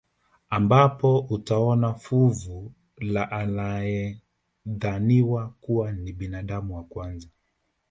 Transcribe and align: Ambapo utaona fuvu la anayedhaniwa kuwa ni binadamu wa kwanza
Ambapo 0.49 1.19
utaona 1.19 1.93
fuvu 1.93 2.71
la 2.97 3.31
anayedhaniwa 3.31 5.53
kuwa 5.61 5.91
ni 5.91 6.13
binadamu 6.13 6.75
wa 6.75 6.83
kwanza 6.83 7.27